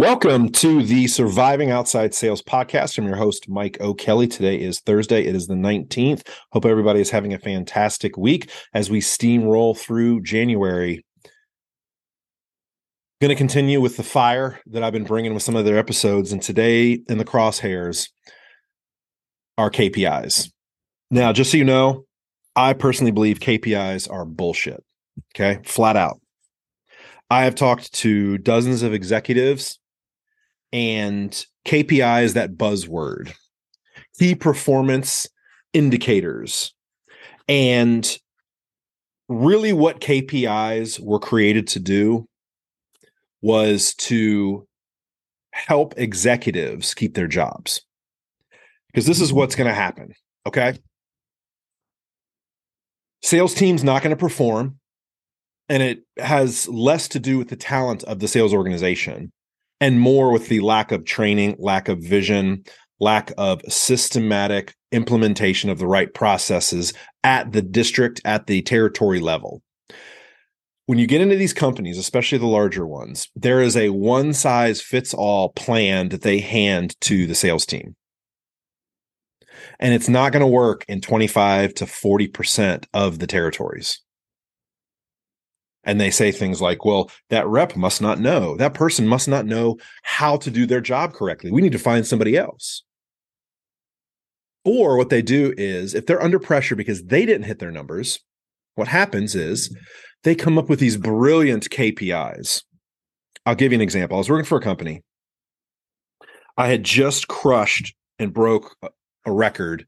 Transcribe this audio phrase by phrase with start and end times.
[0.00, 2.96] Welcome to the Surviving Outside Sales podcast.
[2.96, 4.26] I'm your host, Mike O'Kelly.
[4.26, 5.26] Today is Thursday.
[5.26, 6.26] It is the 19th.
[6.52, 11.04] Hope everybody is having a fantastic week as we steamroll through January.
[13.20, 16.32] Going to continue with the fire that I've been bringing with some of their episodes.
[16.32, 18.08] And today in the crosshairs
[19.58, 20.50] are KPIs.
[21.10, 22.06] Now, just so you know,
[22.56, 24.82] I personally believe KPIs are bullshit.
[25.36, 25.60] Okay.
[25.66, 26.22] Flat out.
[27.28, 29.76] I have talked to dozens of executives
[30.72, 33.32] and KPI is that buzzword,
[34.18, 35.28] key performance
[35.72, 36.72] indicators.
[37.48, 38.18] And
[39.28, 42.28] really, what KPIs were created to do
[43.42, 44.66] was to
[45.52, 47.82] help executives keep their jobs.
[48.88, 49.38] Because this is mm-hmm.
[49.38, 50.14] what's going to happen.
[50.46, 50.74] Okay.
[53.22, 54.78] Sales team's not going to perform,
[55.68, 59.30] and it has less to do with the talent of the sales organization
[59.80, 62.64] and more with the lack of training, lack of vision,
[63.00, 66.92] lack of systematic implementation of the right processes
[67.24, 69.62] at the district, at the territory level.
[70.86, 74.82] When you get into these companies, especially the larger ones, there is a one size
[74.82, 77.94] fits all plan that they hand to the sales team.
[79.78, 84.00] And it's not going to work in 25 to 40% of the territories
[85.84, 89.46] and they say things like, well, that rep must not know, that person must not
[89.46, 91.50] know how to do their job correctly.
[91.50, 92.82] We need to find somebody else.
[94.64, 98.20] Or what they do is, if they're under pressure because they didn't hit their numbers,
[98.74, 99.74] what happens is
[100.22, 102.62] they come up with these brilliant KPIs.
[103.46, 104.16] I'll give you an example.
[104.16, 105.02] I was working for a company.
[106.58, 108.76] I had just crushed and broke
[109.24, 109.86] a record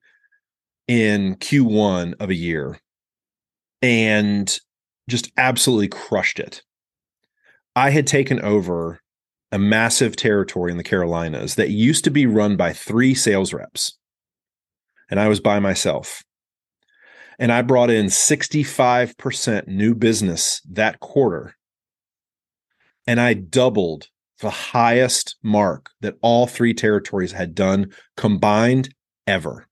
[0.89, 2.79] in Q1 of a year.
[3.83, 4.59] And
[5.09, 6.63] just absolutely crushed it.
[7.75, 9.01] I had taken over
[9.51, 13.99] a massive territory in the Carolinas that used to be run by three sales reps.
[15.11, 16.23] And I was by myself.
[17.39, 21.55] And I brought in 65% new business that quarter.
[23.07, 24.09] And I doubled
[24.41, 28.95] the highest mark that all three territories had done combined
[29.27, 29.67] ever.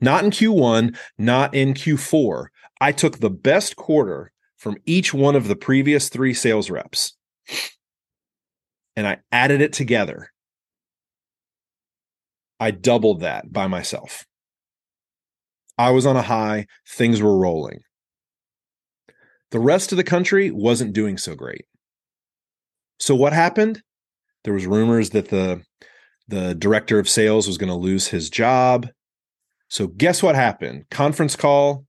[0.00, 2.46] Not in Q1, not in Q4,
[2.80, 7.14] I took the best quarter from each one of the previous three sales reps
[8.96, 10.32] and I added it together.
[12.58, 14.24] I doubled that by myself.
[15.78, 17.80] I was on a high, things were rolling.
[19.50, 21.66] The rest of the country wasn't doing so great.
[22.98, 23.82] So what happened?
[24.44, 25.62] There was rumors that the
[26.28, 28.88] the director of sales was going to lose his job.
[29.68, 30.86] So guess what happened?
[30.90, 31.85] Conference call,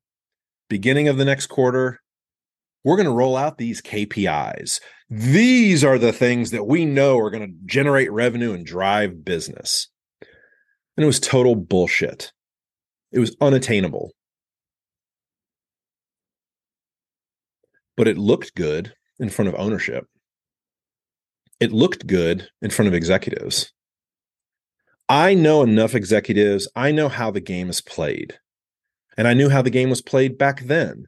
[0.69, 2.01] beginning of the next quarter,
[2.83, 4.79] we're going to roll out these KPIs.
[5.09, 9.87] These are the things that we know are going to generate revenue and drive business.
[10.21, 12.31] And it was total bullshit.
[13.11, 14.11] It was unattainable.
[17.95, 20.05] But it looked good in front of ownership.
[21.59, 23.71] It looked good in front of executives.
[25.09, 26.67] I know enough executives.
[26.75, 28.37] I know how the game is played.
[29.17, 31.07] And I knew how the game was played back then.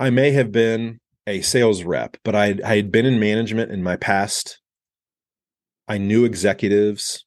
[0.00, 3.82] I may have been a sales rep, but I, I had been in management in
[3.82, 4.60] my past.
[5.86, 7.24] I knew executives.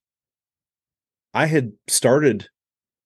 [1.34, 2.48] I had started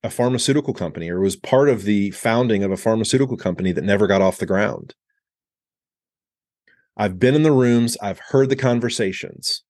[0.02, 4.08] a pharmaceutical company or was part of the founding of a pharmaceutical company that never
[4.08, 4.96] got off the ground.
[6.96, 9.65] I've been in the rooms, I've heard the conversations.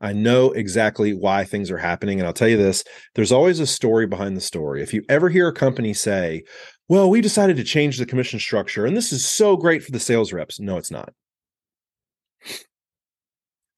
[0.00, 2.18] I know exactly why things are happening.
[2.18, 2.84] And I'll tell you this
[3.14, 4.82] there's always a story behind the story.
[4.82, 6.42] If you ever hear a company say,
[6.88, 10.00] well, we decided to change the commission structure and this is so great for the
[10.00, 11.12] sales reps, no, it's not.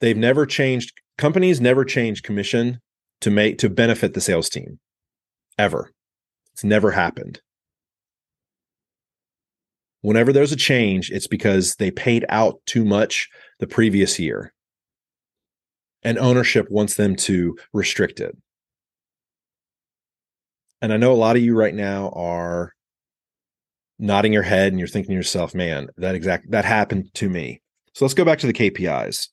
[0.00, 2.80] They've never changed, companies never change commission
[3.20, 4.78] to make to benefit the sales team
[5.58, 5.92] ever.
[6.54, 7.40] It's never happened.
[10.00, 13.28] Whenever there's a change, it's because they paid out too much
[13.60, 14.52] the previous year
[16.02, 18.36] and ownership wants them to restrict it.
[20.80, 22.72] And I know a lot of you right now are
[23.98, 27.62] nodding your head and you're thinking to yourself, man, that exact that happened to me.
[27.94, 29.28] So let's go back to the KPIs.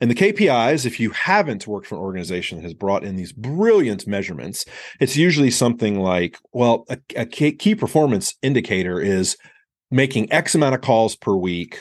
[0.00, 3.32] And the KPIs, if you haven't worked for an organization that has brought in these
[3.32, 4.66] brilliant measurements,
[5.00, 9.38] it's usually something like, well, a, a key performance indicator is
[9.90, 11.80] making X amount of calls per week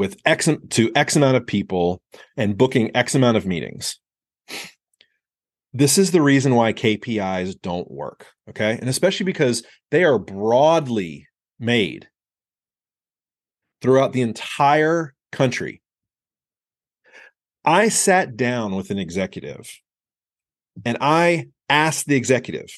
[0.00, 2.00] with X to X amount of people
[2.34, 4.00] and booking X amount of meetings.
[5.74, 8.26] This is the reason why KPIs don't work.
[8.48, 8.78] Okay.
[8.80, 11.28] And especially because they are broadly
[11.60, 12.08] made
[13.82, 15.82] throughout the entire country.
[17.64, 19.70] I sat down with an executive
[20.82, 22.70] and I asked the executive,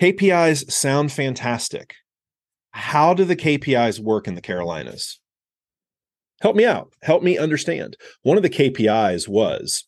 [0.00, 1.94] KPIs sound fantastic.
[2.72, 5.20] How do the KPIs work in the Carolinas?
[6.40, 6.92] Help me out.
[7.02, 7.96] Help me understand.
[8.22, 9.84] One of the KPIs was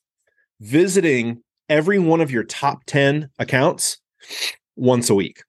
[0.61, 3.99] visiting every one of your top 10 accounts
[4.77, 5.43] once a week.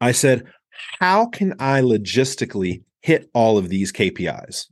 [0.00, 0.46] I said,
[1.00, 4.66] How can I logistically hit all of these KPIs?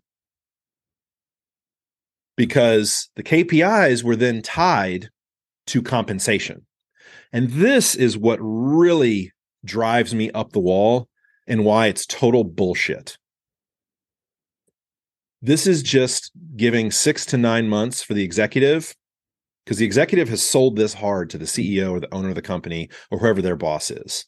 [2.37, 5.11] Because the KPIs were then tied
[5.67, 6.65] to compensation.
[7.33, 9.33] And this is what really
[9.65, 11.08] drives me up the wall
[11.49, 13.19] and why it's total bullshit.
[15.43, 18.95] This is just giving six to nine months for the executive
[19.65, 22.43] because the executive has sold this hard to the CEO or the owner of the
[22.43, 24.25] company or whoever their boss is.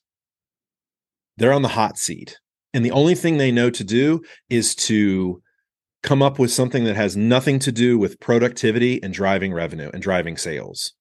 [1.37, 2.39] They're on the hot seat.
[2.75, 5.43] And the only thing they know to do is to
[6.03, 10.03] come up with something that has nothing to do with productivity and driving revenue and
[10.03, 10.93] driving sales.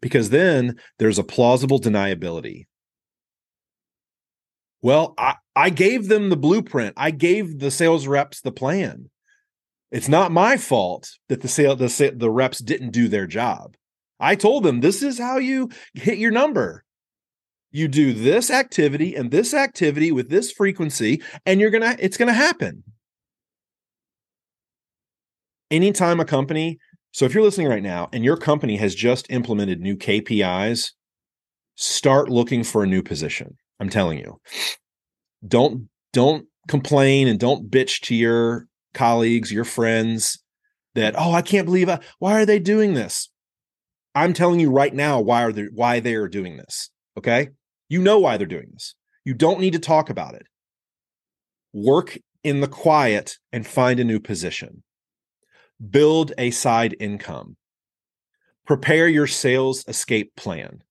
[0.00, 2.66] Because then there's a plausible deniability.
[4.82, 6.94] Well, I, I gave them the blueprint.
[6.96, 9.10] I gave the sales reps the plan.
[9.90, 13.76] It's not my fault that the sale the the reps didn't do their job.
[14.20, 16.84] I told them this is how you hit your number.
[17.70, 22.16] You do this activity and this activity with this frequency and you're going to it's
[22.16, 22.84] going to happen.
[25.70, 26.78] Anytime a company,
[27.12, 30.92] so if you're listening right now and your company has just implemented new KPIs,
[31.74, 33.56] start looking for a new position.
[33.80, 34.40] I'm telling you.
[35.46, 40.38] Don't don't complain and don't bitch to your colleagues, your friends
[40.94, 43.30] that oh, I can't believe I, why are they doing this?
[44.14, 46.90] I'm telling you right now why are they why they are doing this.
[47.16, 47.48] Okay?
[47.88, 48.94] You know why they're doing this.
[49.24, 50.46] You don't need to talk about it.
[51.72, 54.82] Work in the quiet and find a new position.
[55.90, 57.56] Build a side income.
[58.66, 60.82] Prepare your sales escape plan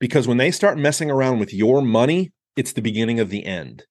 [0.00, 3.84] because when they start messing around with your money, it's the beginning of the end.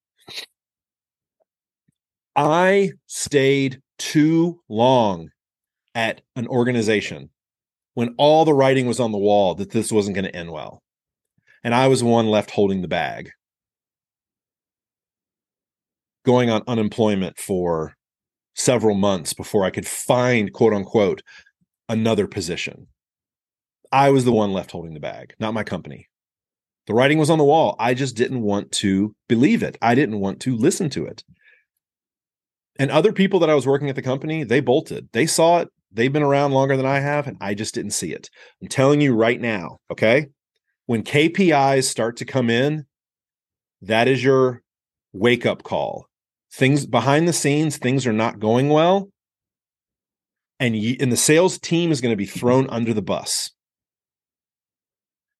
[2.35, 5.29] I stayed too long
[5.95, 7.29] at an organization
[7.95, 10.83] when all the writing was on the wall that this wasn't going to end well.
[11.63, 13.31] And I was the one left holding the bag,
[16.23, 17.95] going on unemployment for
[18.53, 21.23] several months before I could find, quote unquote,
[21.89, 22.87] another position.
[23.91, 26.07] I was the one left holding the bag, not my company.
[26.87, 27.75] The writing was on the wall.
[27.79, 29.77] I just didn't want to believe it.
[29.81, 31.23] I didn't want to listen to it.
[32.79, 35.09] And other people that I was working at the company, they bolted.
[35.11, 35.69] They saw it.
[35.91, 38.29] They've been around longer than I have, and I just didn't see it.
[38.61, 40.27] I'm telling you right now, okay?
[40.85, 42.85] When KPIs start to come in,
[43.81, 44.61] that is your
[45.11, 46.05] wake up call.
[46.53, 49.09] Things behind the scenes, things are not going well.
[50.59, 53.51] And, you, and the sales team is going to be thrown under the bus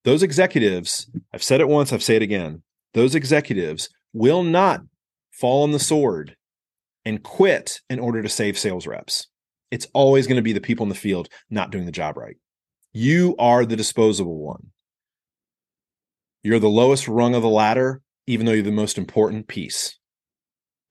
[0.04, 2.62] those executives, I've said it once, I've said it again,
[2.94, 4.80] those executives will not
[5.32, 6.36] fall on the sword
[7.04, 9.26] and quit in order to save sales reps.
[9.70, 12.36] It's always going to be the people in the field not doing the job right.
[12.92, 14.68] You are the disposable one.
[16.42, 19.98] You're the lowest rung of the ladder, even though you're the most important piece.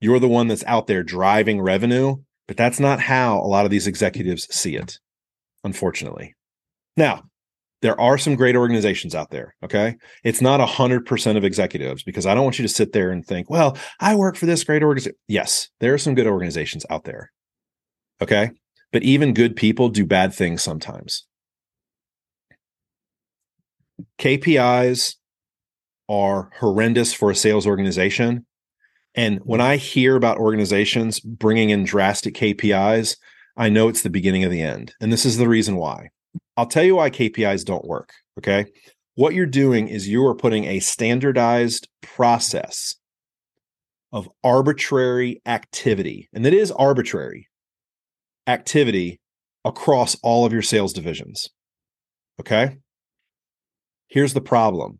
[0.00, 3.70] You're the one that's out there driving revenue, but that's not how a lot of
[3.70, 4.98] these executives see it,
[5.64, 6.34] unfortunately.
[6.96, 7.24] Now,
[7.80, 9.54] there are some great organizations out there.
[9.62, 9.96] Okay.
[10.24, 13.10] It's not a hundred percent of executives because I don't want you to sit there
[13.10, 15.16] and think, well, I work for this great organization.
[15.28, 17.30] Yes, there are some good organizations out there.
[18.20, 18.50] Okay.
[18.92, 21.26] But even good people do bad things sometimes.
[24.18, 25.16] KPIs
[26.08, 28.46] are horrendous for a sales organization.
[29.14, 33.16] And when I hear about organizations bringing in drastic KPIs,
[33.56, 34.94] I know it's the beginning of the end.
[35.00, 36.10] And this is the reason why.
[36.58, 38.12] I'll tell you why KPIs don't work.
[38.36, 38.66] Okay.
[39.14, 42.96] What you're doing is you are putting a standardized process
[44.12, 47.48] of arbitrary activity, and that is arbitrary
[48.48, 49.20] activity
[49.64, 51.48] across all of your sales divisions.
[52.40, 52.78] Okay.
[54.08, 54.98] Here's the problem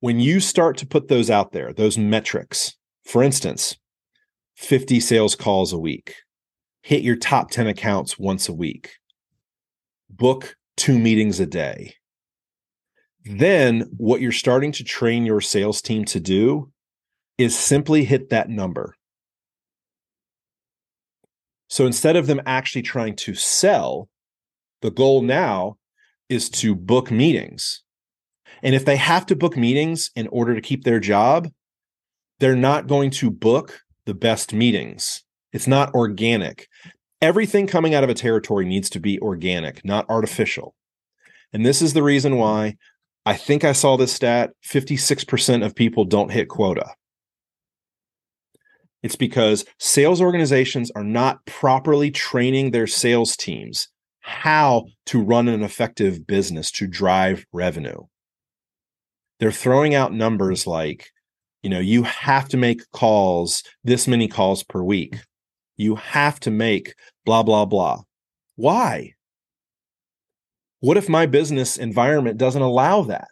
[0.00, 3.74] when you start to put those out there, those metrics, for instance,
[4.56, 6.16] 50 sales calls a week,
[6.82, 8.90] hit your top 10 accounts once a week,
[10.16, 11.94] book two meetings a day.
[13.24, 16.70] Then what you're starting to train your sales team to do
[17.38, 18.94] is simply hit that number.
[21.68, 24.08] So instead of them actually trying to sell,
[24.82, 25.78] the goal now
[26.28, 27.82] is to book meetings.
[28.62, 31.48] And if they have to book meetings in order to keep their job,
[32.38, 35.24] they're not going to book the best meetings.
[35.52, 36.68] It's not organic.
[37.24, 40.74] Everything coming out of a territory needs to be organic, not artificial.
[41.54, 42.40] And this is the reason mm-hmm.
[42.42, 42.76] why
[43.24, 46.90] I think I saw this stat 56% of people don't hit quota.
[49.02, 53.88] It's because sales organizations are not properly training their sales teams
[54.20, 58.02] how to run an effective business to drive revenue.
[59.40, 60.72] They're throwing out numbers mm-hmm.
[60.72, 61.08] like,
[61.62, 65.16] you know, you have to make calls, this many calls per week.
[65.76, 68.02] You have to make blah, blah, blah.
[68.56, 69.14] Why?
[70.80, 73.30] What if my business environment doesn't allow that?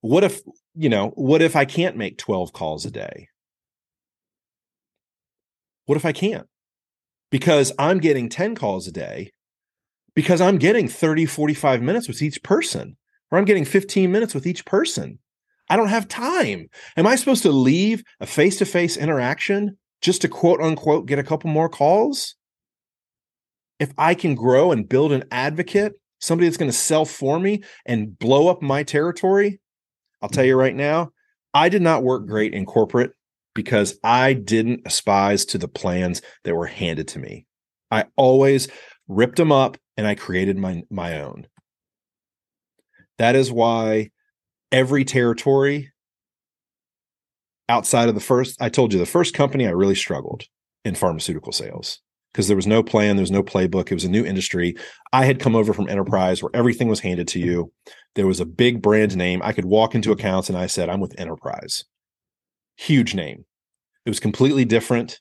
[0.00, 0.40] What if,
[0.74, 3.28] you know, what if I can't make 12 calls a day?
[5.84, 6.46] What if I can't?
[7.30, 9.30] Because I'm getting 10 calls a day
[10.14, 12.96] because I'm getting 30, 45 minutes with each person,
[13.30, 15.18] or I'm getting 15 minutes with each person.
[15.70, 16.68] I don't have time.
[16.96, 21.20] Am I supposed to leave a face to face interaction just to quote unquote get
[21.20, 22.34] a couple more calls?
[23.78, 27.62] If I can grow and build an advocate, somebody that's going to sell for me
[27.86, 29.60] and blow up my territory,
[30.20, 31.12] I'll tell you right now,
[31.54, 33.12] I did not work great in corporate
[33.54, 37.46] because I didn't aspise to the plans that were handed to me.
[37.92, 38.68] I always
[39.08, 41.46] ripped them up and I created my my own.
[43.18, 44.10] That is why
[44.72, 45.90] every territory
[47.68, 50.44] outside of the first, I told you the first company I really struggled
[50.84, 52.00] in pharmaceutical sales
[52.32, 53.90] because there was no plan, there was no playbook.
[53.90, 54.76] It was a new industry.
[55.12, 57.72] I had come over from enterprise where everything was handed to you.
[58.14, 59.40] There was a big brand name.
[59.42, 61.84] I could walk into accounts and I said, I'm with enterprise.
[62.76, 63.44] Huge name.
[64.04, 65.20] It was completely different.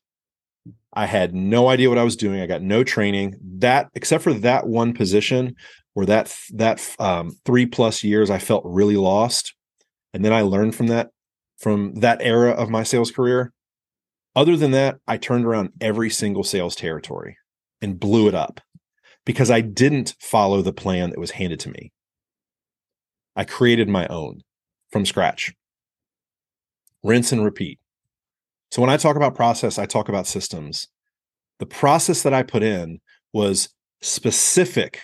[0.93, 2.41] I had no idea what I was doing.
[2.41, 3.35] I got no training.
[3.59, 5.55] That, except for that one position
[5.93, 9.53] where that that um, three plus years, I felt really lost.
[10.13, 11.09] And then I learned from that
[11.59, 13.51] from that era of my sales career.
[14.35, 17.37] Other than that, I turned around every single sales territory
[17.81, 18.61] and blew it up
[19.25, 21.91] because I didn't follow the plan that was handed to me.
[23.35, 24.41] I created my own
[24.91, 25.53] from scratch.
[27.03, 27.79] Rinse and repeat.
[28.71, 30.87] So when I talk about process, I talk about systems.
[31.59, 32.99] The process that I put in
[33.33, 33.69] was
[34.01, 35.01] specific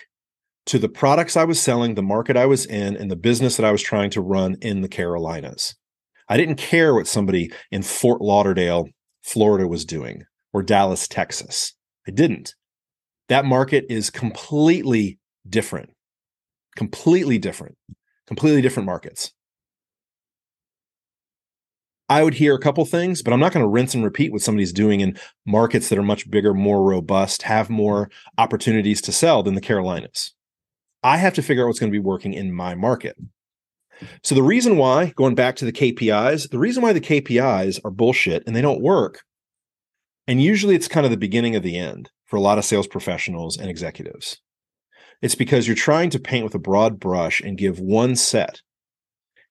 [0.66, 3.66] to the products I was selling, the market I was in, and the business that
[3.66, 5.76] I was trying to run in the Carolinas.
[6.28, 8.88] I didn't care what somebody in Fort Lauderdale,
[9.22, 11.74] Florida was doing or Dallas, Texas.
[12.06, 12.54] I didn't.
[13.28, 15.18] That market is completely
[15.48, 15.90] different,
[16.76, 17.76] completely different,
[18.26, 19.32] completely different markets.
[22.08, 24.42] I would hear a couple things, but I'm not going to rinse and repeat what
[24.42, 29.42] somebody's doing in markets that are much bigger, more robust, have more opportunities to sell
[29.42, 30.35] than the Carolinas.
[31.06, 33.16] I have to figure out what's going to be working in my market.
[34.24, 37.92] So the reason why, going back to the KPIs, the reason why the KPIs are
[37.92, 39.20] bullshit and they don't work,
[40.26, 42.88] and usually it's kind of the beginning of the end for a lot of sales
[42.88, 44.40] professionals and executives.
[45.22, 48.60] It's because you're trying to paint with a broad brush and give one set.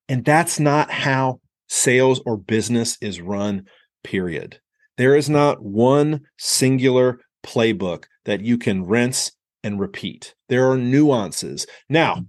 [0.09, 3.63] And that's not how sales or business is run,
[4.03, 4.59] period.
[4.97, 9.31] There is not one singular playbook that you can rinse
[9.65, 10.35] and repeat.
[10.47, 11.65] There are nuances.
[11.89, 12.23] Now,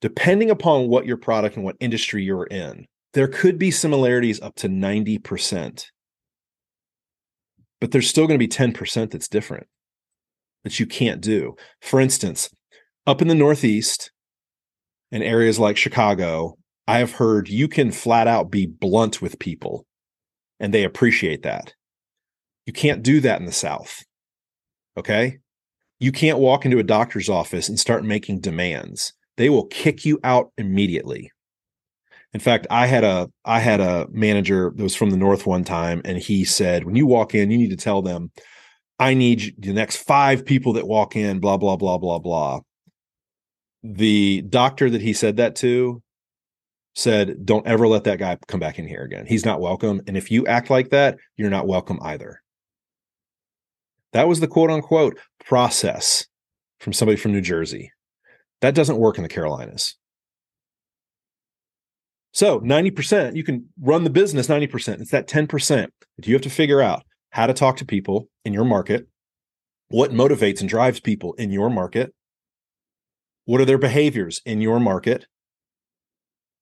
[0.00, 4.54] depending upon what your product and what industry you're in, there could be similarities up
[4.56, 5.84] to 90%.
[7.80, 9.66] But there's still going to be 10% that's different
[10.64, 11.54] that you can't do.
[11.82, 12.48] For instance,
[13.06, 14.10] up in the Northeast,
[15.10, 16.56] in areas like Chicago,
[16.88, 19.84] I have heard you can flat out be blunt with people
[20.58, 21.74] and they appreciate that.
[22.64, 24.02] You can't do that in the South.
[24.96, 25.40] Okay.
[26.02, 29.12] You can't walk into a doctor's office and start making demands.
[29.36, 31.30] They will kick you out immediately.
[32.32, 35.62] In fact, I had a I had a manager that was from the north one
[35.62, 38.32] time and he said when you walk in you need to tell them
[38.98, 42.60] I need the next 5 people that walk in blah blah blah blah blah.
[43.84, 46.02] The doctor that he said that to
[46.96, 49.24] said, Don't ever let that guy come back in here again.
[49.24, 50.00] He's not welcome.
[50.08, 52.42] And if you act like that, you're not welcome either.
[54.12, 56.26] That was the quote unquote process
[56.80, 57.92] from somebody from New Jersey.
[58.60, 59.96] That doesn't work in the Carolinas.
[62.32, 65.00] So 90%, you can run the business 90%.
[65.00, 68.52] It's that 10% that you have to figure out how to talk to people in
[68.52, 69.06] your market,
[69.88, 72.14] what motivates and drives people in your market,
[73.44, 75.26] what are their behaviors in your market,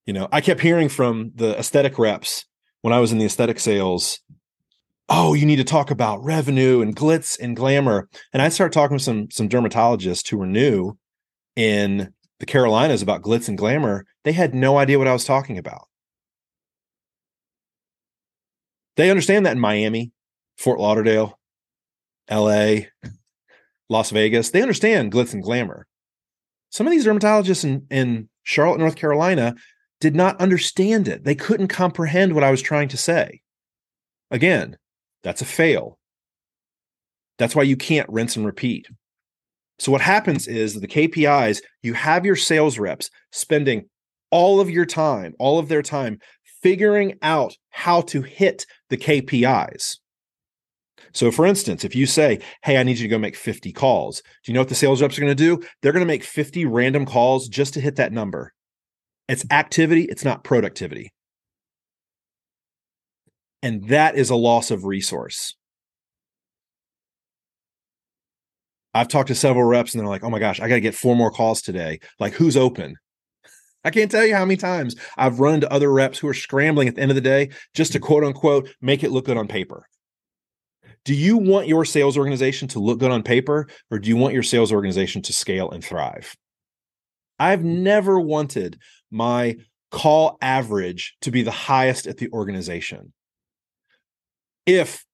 [0.06, 2.44] you know, I kept hearing from the aesthetic reps
[2.82, 4.18] when I was in the aesthetic sales,
[5.10, 8.08] oh, you need to talk about revenue and glitz and glamour.
[8.32, 10.96] And I started talking with some some dermatologists who were new
[11.56, 14.06] in the Carolinas about glitz and glamour.
[14.24, 15.88] They had no idea what I was talking about.
[18.96, 20.12] They understand that in Miami,
[20.56, 21.38] Fort Lauderdale,
[22.30, 22.82] LA,
[23.88, 24.50] Las Vegas.
[24.50, 25.86] They understand glitz and glamour.
[26.70, 29.56] Some of these dermatologists in, in Charlotte, North Carolina
[30.00, 31.24] did not understand it.
[31.24, 33.40] They couldn't comprehend what I was trying to say.
[34.30, 34.76] Again,
[35.22, 35.98] that's a fail.
[37.38, 38.86] That's why you can't rinse and repeat.
[39.78, 43.88] So, what happens is the KPIs, you have your sales reps spending
[44.30, 46.18] all of your time, all of their time
[46.62, 49.96] figuring out how to hit the KPIs.
[51.12, 54.20] So, for instance, if you say, Hey, I need you to go make 50 calls,
[54.20, 55.66] do you know what the sales reps are going to do?
[55.80, 58.52] They're going to make 50 random calls just to hit that number.
[59.28, 61.12] It's activity, it's not productivity.
[63.62, 65.54] And that is a loss of resource.
[68.92, 70.94] I've talked to several reps and they're like, oh my gosh, I got to get
[70.94, 72.00] four more calls today.
[72.18, 72.96] Like, who's open?
[73.84, 76.88] I can't tell you how many times I've run into other reps who are scrambling
[76.88, 78.02] at the end of the day just to mm.
[78.02, 79.86] quote unquote make it look good on paper.
[81.04, 84.34] Do you want your sales organization to look good on paper or do you want
[84.34, 86.36] your sales organization to scale and thrive?
[87.38, 87.78] I've mm.
[87.78, 88.78] never wanted
[89.10, 89.56] my
[89.90, 93.12] call average to be the highest at the organization.
[94.66, 95.04] If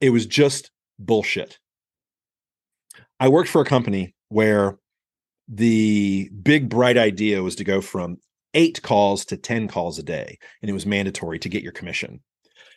[0.00, 1.58] it was just bullshit.
[3.20, 4.78] I worked for a company where
[5.48, 8.18] the big bright idea was to go from
[8.54, 12.20] eight calls to 10 calls a day, and it was mandatory to get your commission.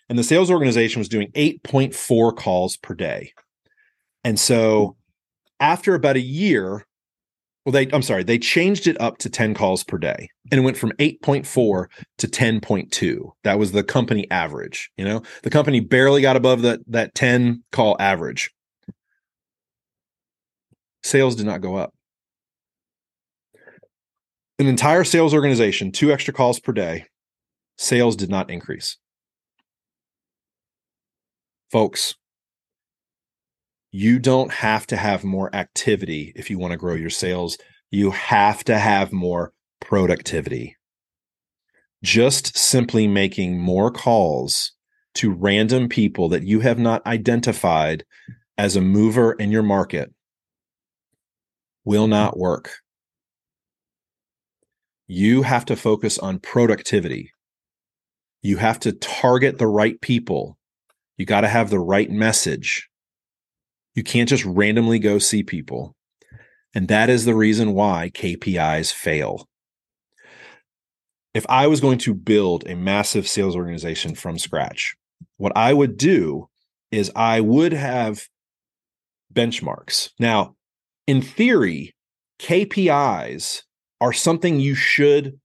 [0.07, 3.33] And the sales organization was doing 8.4 calls per day.
[4.23, 4.97] And so
[5.59, 6.85] after about a year,
[7.65, 10.63] well they i'm sorry they changed it up to 10 calls per day and it
[10.63, 11.85] went from 8.4
[12.17, 15.21] to 10.2 that was the company average you know?
[15.43, 18.51] The company barely got above that that 10 call average.
[21.03, 21.93] Sales did not go up.
[24.57, 27.05] An entire sales organization two extra calls per day
[27.77, 28.97] sales did not increase.
[31.71, 32.15] Folks
[33.95, 37.57] you don't have to have more activity if you want to grow your sales.
[37.91, 40.75] You have to have more productivity.
[42.03, 44.73] Just simply making more calls
[45.13, 48.03] to random people that you have not identified
[48.57, 50.13] as a mover in your market
[51.85, 52.73] will not work.
[55.07, 57.31] You have to focus on productivity.
[58.41, 60.57] You have to target the right people.
[61.15, 62.89] You got to have the right message.
[63.95, 65.95] You can't just randomly go see people.
[66.73, 69.47] And that is the reason why KPIs fail.
[71.33, 74.95] If I was going to build a massive sales organization from scratch,
[75.37, 76.49] what I would do
[76.91, 78.27] is I would have
[79.33, 80.11] benchmarks.
[80.19, 80.55] Now,
[81.07, 81.95] in theory,
[82.39, 83.63] KPIs
[84.01, 85.39] are something you should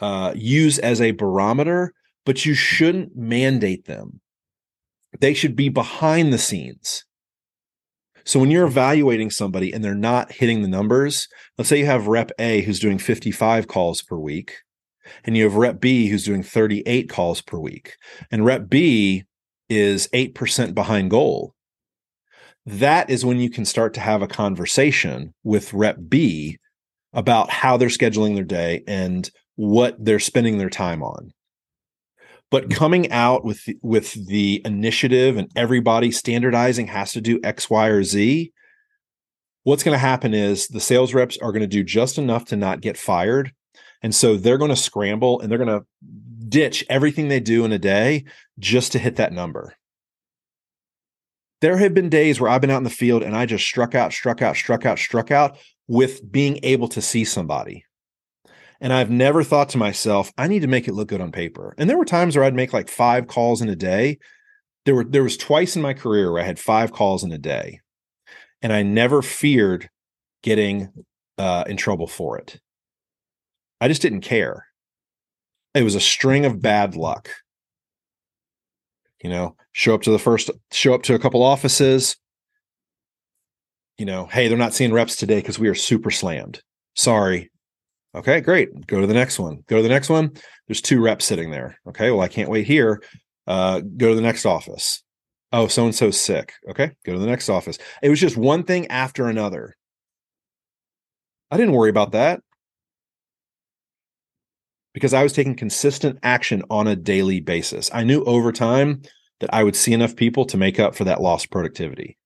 [0.00, 1.92] uh, use as a barometer,
[2.24, 4.20] but you shouldn't mandate them.
[5.20, 7.04] They should be behind the scenes.
[8.30, 11.26] So when you're evaluating somebody and they're not hitting the numbers,
[11.58, 14.58] let's say you have rep A who's doing 55 calls per week,
[15.24, 17.96] and you have rep B who's doing 38 calls per week,
[18.30, 19.24] and rep B
[19.68, 21.56] is 8% behind goal.
[22.64, 26.58] That is when you can start to have a conversation with rep B
[27.12, 31.32] about how they're scheduling their day and what they're spending their time on.
[32.50, 37.70] But coming out with the, with the initiative and everybody standardizing has to do X,
[37.70, 38.52] Y, or Z,
[39.62, 42.56] what's going to happen is the sales reps are going to do just enough to
[42.56, 43.52] not get fired.
[44.02, 45.86] And so they're going to scramble and they're going to
[46.48, 48.24] ditch everything they do in a day
[48.58, 49.76] just to hit that number.
[51.60, 53.94] There have been days where I've been out in the field and I just struck
[53.94, 57.84] out, struck out, struck out, struck out with being able to see somebody.
[58.80, 61.74] And I've never thought to myself, I need to make it look good on paper.
[61.76, 64.18] And there were times where I'd make like five calls in a day.
[64.86, 67.38] There were there was twice in my career where I had five calls in a
[67.38, 67.80] day.
[68.62, 69.90] And I never feared
[70.42, 70.90] getting
[71.36, 72.58] uh, in trouble for it.
[73.80, 74.66] I just didn't care.
[75.74, 77.30] It was a string of bad luck.
[79.22, 82.16] You know, show up to the first, show up to a couple offices.
[83.98, 86.62] You know, hey, they're not seeing reps today because we are super slammed.
[86.94, 87.50] Sorry,
[88.14, 88.86] Okay, great.
[88.86, 89.62] Go to the next one.
[89.68, 90.32] Go to the next one.
[90.66, 91.78] There's two reps sitting there.
[91.88, 93.02] Okay, well, I can't wait here.
[93.46, 95.02] Uh, go to the next office.
[95.52, 96.52] Oh, so and so's sick.
[96.68, 97.78] Okay, go to the next office.
[98.02, 99.76] It was just one thing after another.
[101.50, 102.40] I didn't worry about that
[104.92, 107.90] because I was taking consistent action on a daily basis.
[107.92, 109.02] I knew over time
[109.40, 112.16] that I would see enough people to make up for that lost productivity.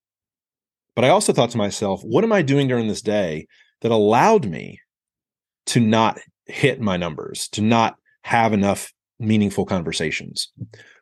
[0.97, 3.47] But I also thought to myself, what am I doing during this day
[3.81, 4.81] that allowed me
[5.67, 10.53] to not hit my numbers, to not have enough meaningful conversations.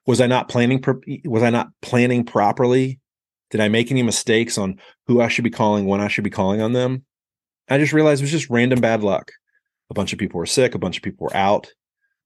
[0.07, 0.83] Was I not planning?
[1.25, 3.01] Was I not planning properly?
[3.51, 6.31] Did I make any mistakes on who I should be calling, when I should be
[6.31, 7.05] calling on them?
[7.68, 9.31] I just realized it was just random bad luck.
[9.90, 11.70] A bunch of people were sick, a bunch of people were out.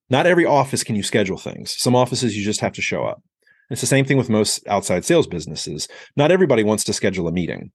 [0.08, 1.74] Not every office can you schedule things.
[1.78, 3.22] Some offices you just have to show up.
[3.70, 5.88] It's the same thing with most outside sales businesses.
[6.14, 7.72] Not everybody wants to schedule a meeting.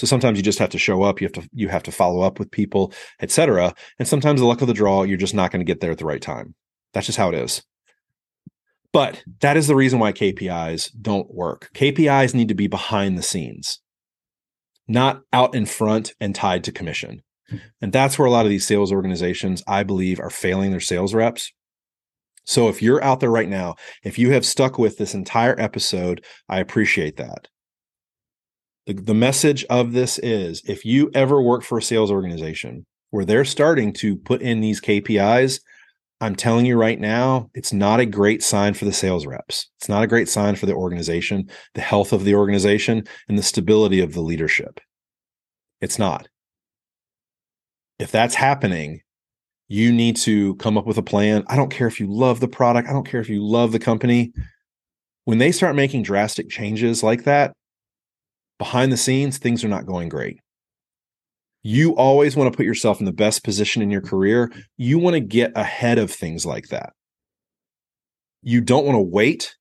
[0.00, 2.22] So sometimes you just have to show up, you have to you have to follow
[2.22, 3.74] up with people, etc.
[3.98, 5.98] And sometimes the luck of the draw, you're just not going to get there at
[5.98, 6.54] the right time.
[6.94, 7.62] That's just how it is.
[8.94, 11.68] But that is the reason why KPIs don't work.
[11.74, 13.82] KPIs need to be behind the scenes,
[14.88, 17.20] not out in front and tied to commission.
[17.50, 17.56] Hmm.
[17.82, 21.12] And that's where a lot of these sales organizations, I believe, are failing their sales
[21.12, 21.52] reps.
[22.44, 26.24] So if you're out there right now, if you have stuck with this entire episode,
[26.48, 27.48] I appreciate that.
[28.86, 33.24] The, the message of this is if you ever work for a sales organization where
[33.24, 35.60] they're starting to put in these KPIs,
[36.22, 39.68] I'm telling you right now, it's not a great sign for the sales reps.
[39.78, 43.42] It's not a great sign for the organization, the health of the organization, and the
[43.42, 44.80] stability of the leadership.
[45.80, 46.28] It's not.
[47.98, 49.00] If that's happening,
[49.68, 51.44] you need to come up with a plan.
[51.46, 53.78] I don't care if you love the product, I don't care if you love the
[53.78, 54.32] company.
[55.24, 57.54] When they start making drastic changes like that,
[58.60, 60.38] behind the scenes, things are not going great
[61.62, 64.50] you always want to put yourself in the best position in your career.
[64.76, 66.92] You want to get ahead of things like that.
[68.42, 69.56] You don't want to wait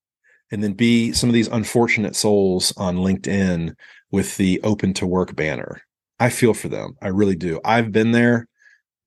[0.52, 3.74] and then be some of these unfortunate souls on LinkedIn
[4.12, 5.82] with the open to work banner.
[6.20, 6.96] I feel for them.
[7.02, 7.60] I really do.
[7.64, 8.48] I've been there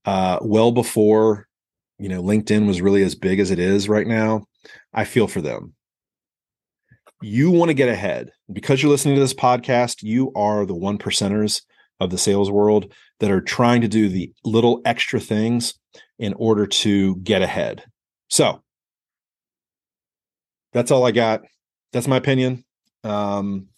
[0.05, 1.46] uh, well before,
[1.98, 4.44] you know, LinkedIn was really as big as it is right now.
[4.92, 5.74] I feel for them.
[7.23, 10.03] You want to get ahead because you're listening to this podcast.
[10.03, 11.63] You are the one percenters
[12.01, 15.75] of the sales world that are trying to do the little extra things
[16.19, 17.85] in order to get ahead.
[18.29, 18.63] So
[20.73, 21.43] that's all I got.
[21.93, 22.65] That's my opinion.
[23.05, 23.69] Um,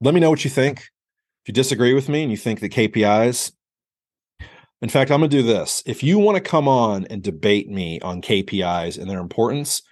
[0.00, 0.78] let me know what you think.
[0.78, 3.52] If you disagree with me and you think that KPIs,
[4.82, 5.82] in fact, I'm going to do this.
[5.86, 9.82] If you want to come on and debate me on KPIs and their importance,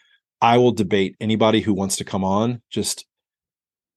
[0.43, 2.61] I will debate anybody who wants to come on.
[2.69, 3.07] Just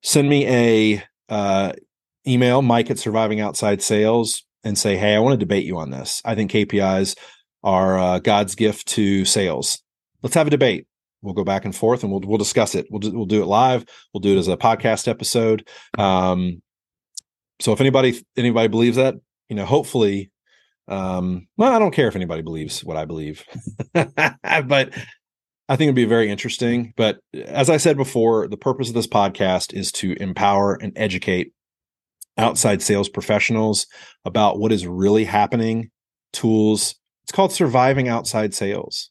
[0.03, 1.73] send me a uh,
[2.27, 5.89] email Mike at Surviving Outside Sales and say, "Hey, I want to debate you on
[5.89, 6.21] this.
[6.23, 7.17] I think KPIs
[7.63, 9.81] are uh, God's gift to sales.
[10.21, 10.85] Let's have a debate.
[11.23, 12.85] We'll go back and forth, and we'll we'll discuss it.
[12.91, 13.83] We'll do, we'll do it live.
[14.13, 15.67] We'll do it as a podcast episode.
[15.97, 16.61] Um,
[17.59, 19.15] so if anybody anybody believes that,
[19.49, 20.29] you know, hopefully,
[20.87, 23.43] um, well, I don't care if anybody believes what I believe,
[23.93, 24.93] but
[25.67, 26.93] I think it'd be very interesting.
[26.95, 31.53] But as I said before, the purpose of this podcast is to empower and educate
[32.37, 33.87] outside sales professionals
[34.25, 35.89] about what is really happening,
[36.33, 36.95] tools.
[37.23, 39.09] It's called surviving outside sales.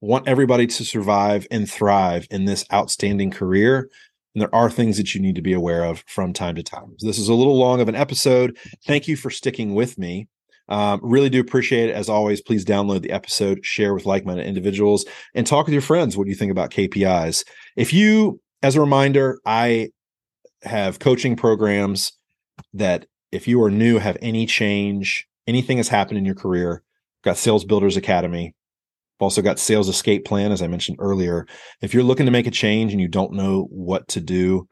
[0.00, 3.90] want everybody to survive and thrive in this outstanding career.
[4.34, 6.94] And there are things that you need to be aware of from time to time.
[6.98, 8.56] So this is a little long of an episode.
[8.86, 10.28] Thank you for sticking with me.
[10.68, 11.94] Um, really do appreciate it.
[11.94, 15.04] As always, please download the episode, share with like minded individuals,
[15.34, 16.16] and talk with your friends.
[16.16, 17.44] What do you think about KPIs?
[17.76, 19.90] If you, as a reminder, I
[20.62, 22.12] have coaching programs
[22.74, 26.82] that if you are new, have any change, anything has happened in your career,
[27.24, 28.54] got Sales Builders Academy.
[29.18, 31.46] I've also got Sales Escape Plan, as I mentioned earlier.
[31.80, 34.68] If you're looking to make a change and you don't know what to do,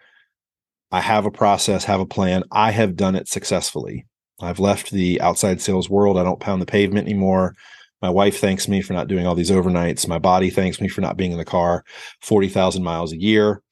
[0.93, 2.45] I have a process, have a plan.
[2.53, 4.07] I have done it successfully.
[4.41, 6.19] I've left the outside sales world.
[6.19, 7.55] I don't pound the pavement anymore.
[8.03, 10.07] My wife thanks me for not doing all these overnights.
[10.07, 11.85] My body thanks me for not being in the car
[12.21, 13.63] 40,000 miles a year.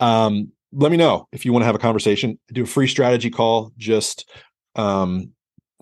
[0.00, 2.38] Um, let me know if you want to have a conversation.
[2.52, 3.72] do a free strategy call.
[3.78, 4.30] Just
[4.76, 5.32] um,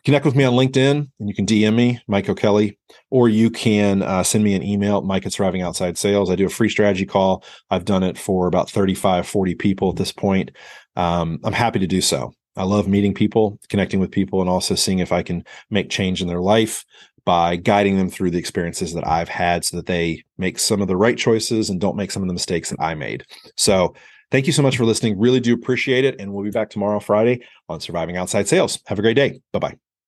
[0.05, 2.79] connect with me on LinkedIn and you can DM me, Mike O'Kelly,
[3.11, 6.31] or you can uh, send me an email, Mike at Surviving Outside Sales.
[6.31, 7.45] I do a free strategy call.
[7.71, 10.53] I've done it for about 35, 40 people at this point.
[10.97, 12.33] Um, I'm happy to do so.
[12.59, 16.21] I love meeting people, connecting with people, and also seeing if I can make change
[16.21, 16.85] in their life
[17.25, 20.89] by guiding them through the experiences that I've had so that they make some of
[20.89, 23.25] the right choices and don't make some of the mistakes that I made.
[23.57, 23.95] So
[24.31, 25.19] Thank you so much for listening.
[25.19, 26.21] Really do appreciate it.
[26.21, 28.79] And we'll be back tomorrow, Friday, on Surviving Outside Sales.
[28.87, 29.41] Have a great day.
[29.53, 29.88] Bye bye.